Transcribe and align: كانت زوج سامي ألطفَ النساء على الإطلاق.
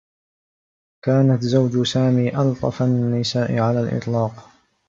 كانت 1.05 1.41
زوج 1.43 1.87
سامي 1.87 2.37
ألطفَ 2.39 2.81
النساء 2.81 3.59
على 3.59 3.79
الإطلاق. 3.79 4.49